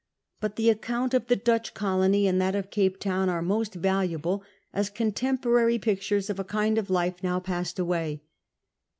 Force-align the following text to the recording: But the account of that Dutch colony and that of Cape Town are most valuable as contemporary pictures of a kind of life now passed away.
But 0.39 0.55
the 0.55 0.71
account 0.71 1.13
of 1.13 1.27
that 1.27 1.45
Dutch 1.45 1.75
colony 1.75 2.25
and 2.25 2.41
that 2.41 2.55
of 2.55 2.71
Cape 2.71 2.99
Town 2.99 3.29
are 3.29 3.43
most 3.43 3.75
valuable 3.75 4.41
as 4.73 4.89
contemporary 4.89 5.77
pictures 5.77 6.27
of 6.27 6.39
a 6.39 6.43
kind 6.43 6.79
of 6.79 6.89
life 6.89 7.21
now 7.21 7.39
passed 7.39 7.77
away. 7.77 8.23